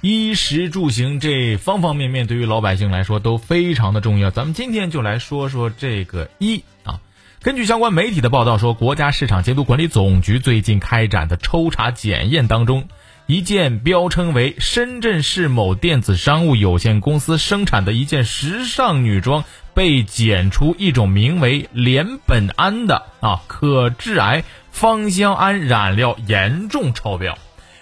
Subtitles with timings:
[0.00, 4.30] 衣食住行这方方面面对于老百姓来说都非常的重要。
[4.30, 7.00] 咱们今天就来说说这个衣啊。
[7.42, 12.86] 根据相关媒体的报道说，国家市场监督管理总局最近开展的抽查检验当中，
[13.26, 19.42] 一件标称为深圳市某电子商务有限公司生产的一件时尚女装，
[19.74, 27.36] 被检出一种名为联苯胺的啊可致癌芳香胺染料严重超标。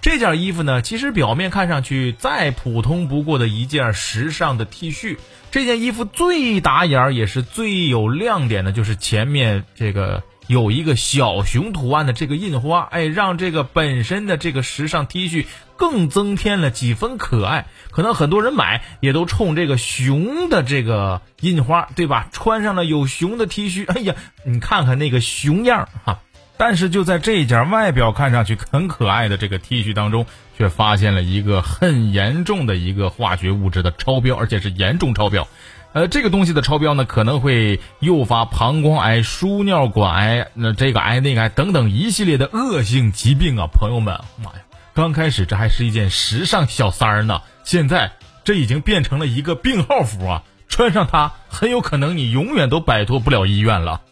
[0.00, 5.16] 这件衣服呢，其实表面看上去再普通不过的一件时尚的 T 恤。
[5.50, 15.46] 这件衣服最打眼儿也是最有亮点的，就是前面这个有一个小熊图案的这个印花，哎，让这个本身的这个时尚 T 恤
[15.76, 17.66] 更增添了几分可爱。
[17.90, 22.28] 可能很多人买也都冲这个熊的这个印花，对吧？
[22.30, 26.20] 穿上了有熊的 T 恤，哎呀，你看看那个熊样儿哈。
[26.58, 30.26] 但是就在这件外表看上去很可爱的这个 T 恤当中，
[30.58, 35.46] 却发现了一个很严重的一个化学物质的超标，而且是严重超标。
[35.92, 43.66] 呃，这个东西的超标呢，可能会诱发膀胱癌、输尿管癌、那这个癌那个癌等等一系列的恶性疾病啊！
[43.72, 44.58] 朋友们，妈呀，
[44.92, 48.12] 刚开始这还是一件时尚小三儿呢，现在
[48.44, 50.42] 这已经变成了一个病号服啊！
[50.68, 54.02] 穿上它，很有可能你永远都摆脱不了医院了。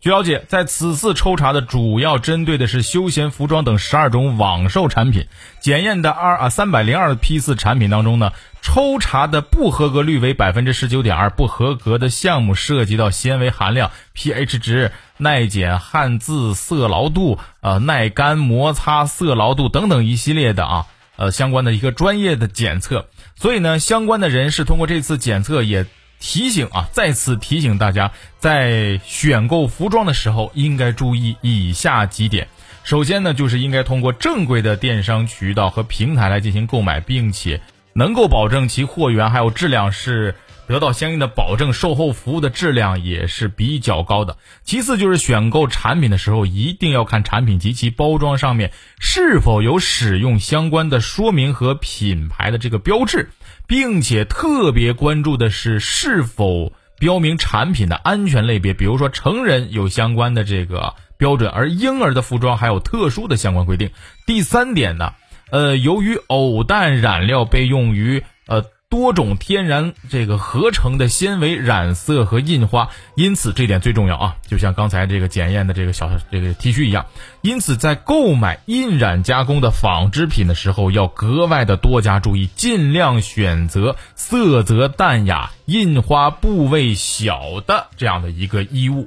[0.00, 5.26] 据了解，在此次抽查的主要针对的是休闲服装等十二种网售产品。
[5.58, 8.30] 检验的二啊三百零二批次产品当中呢，
[8.62, 11.30] 抽查的不合格率为百分之十九点二。
[11.30, 23.08] 不合格的项目涉及到纤维含量、pH 值、耐碱、汉字、色牢度、呃耐干、摩擦、色牢度等等一系列的啊呃相关的一个专业的检测。
[23.34, 25.86] 所以呢，相关的人士通过这次检测也。
[26.20, 32.48] 提醒啊，再次提醒大家，在选购服装的时候应该注意以下几点。
[32.84, 37.60] 首先呢，就是应该通过正规的电商渠道和平台来进行购买，并且
[37.92, 40.34] 能够保证其货源还有质量是
[40.68, 44.36] 得到相应的保证，售后服务的质量也是比较高的。
[44.62, 48.70] 其次就是选购产品的时候，一定要看产品及其包装上面
[49.00, 53.30] 是否有使用相关的说明和品牌的这个标志。
[53.66, 63.90] 并且特别关注的是是否标明产品的安全类别，比如说成人有相关的这个标准，而婴儿的服装还有特殊的相关规定。
[64.26, 65.12] 第三点呢，
[65.50, 68.64] 呃，由于偶氮染料被用于呃。
[68.90, 74.36] 多种天然这个合成的纤维染色和印花，因此这点最重要啊！
[74.46, 77.04] 就像刚才这个检验的这个小这个 T 恤一样，
[77.42, 89.06] 因此在购买印染加工的纺织品的时候，要格外的多加注意，尽量选择色泽淡雅、印花部位小的这样的一个衣物。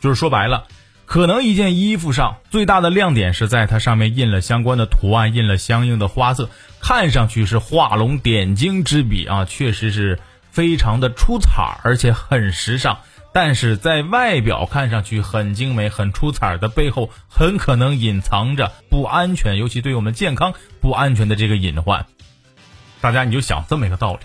[0.00, 0.64] 就是说白了。
[1.08, 6.50] 可能一件衣服上最大的亮点是在它上面印了相关的图案，印了相应的花色，
[6.82, 10.20] 看上去是画龙点睛之笔啊，确实是
[10.50, 12.98] 非常的出彩，而且很时尚。
[13.32, 20.52] 但是在外表看上去很精美、很出彩的背后，很可能隐藏着不安全，尤其对我们健康
[20.82, 22.04] 不安全的这个隐患。
[23.00, 24.20] 大家你就想这么一个道理：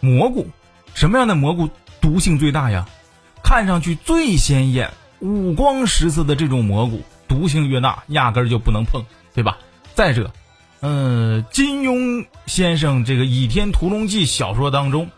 [0.00, 0.48] 蘑菇，
[0.94, 1.68] 什么样的蘑菇
[2.00, 2.86] 毒性最大呀？
[3.42, 4.90] 看上去最鲜艳。
[5.24, 9.02] 五光十色的这种蘑菇，毒性越大，压根儿就不能碰，
[9.34, 9.56] 对吧？
[9.94, 10.30] 再者，
[10.80, 15.10] 嗯，金庸先生这个《倚天屠龙记》小说当中，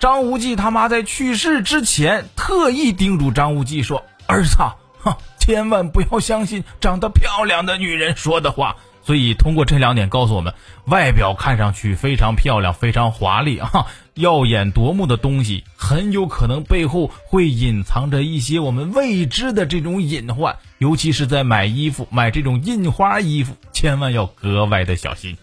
[0.00, 4.56] 张无忌他妈在去世之前，特意叮嘱张无忌说：“儿子，
[4.98, 10.54] 哼，千万不要相信长得漂亮的女人说的话。”所以，通过这两点告诉我们，
[10.84, 20.56] 外表看上去非常漂亮、非常华丽啊、耀眼夺目的东西，很有可能背后会隐藏着一些我们未知的这种隐患。
[20.78, 25.36] 尤其是在买衣服、买这种印花衣服，千万要格外的小心。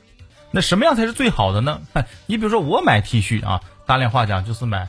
[0.52, 1.82] 那什么样才是最好的呢？
[2.28, 4.88] 你比如说，我买 T 恤啊，大量话讲就是买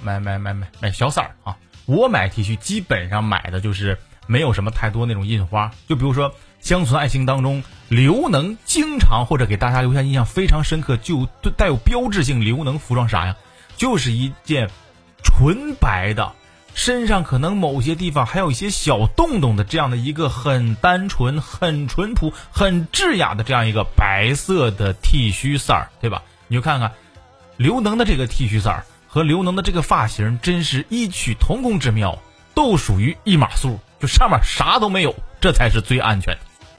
[0.00, 1.56] 买买买买买小色儿啊。
[1.86, 6.32] 我买 T 恤基本上买的就是没有什么太多那种印花，就比如说。
[6.64, 11.26] 《乡村爱情》当中，刘能经常或者给大家留下印象非常深刻，就
[11.56, 13.36] 带有标志性刘能服装啥呀？
[13.76, 14.70] 就是一件
[15.24, 16.32] 纯白的，
[16.72, 26.22] 身上可能某些地方还有一些小洞洞的这样的一个很单纯、很淳朴、很质雅的这样一个白色的 T 恤色儿，对吧？
[26.46, 26.92] 你就看看
[27.56, 32.20] 刘能的这个 T 恤色儿和刘能的这个发型，真是异曲同工之妙，
[32.54, 36.40] 都属于一码数，就上面啥都没有，这才是最安全的。